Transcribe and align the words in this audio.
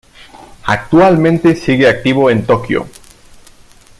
Actualmente 0.65 1.55
sigue 1.55 1.87
activo 1.87 2.31
en 2.31 2.43
Tokio. 2.43 2.89